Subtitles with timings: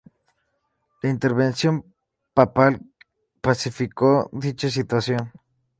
[1.03, 1.85] La intervención
[2.33, 2.81] papal
[3.39, 5.31] pacificó dicha situación.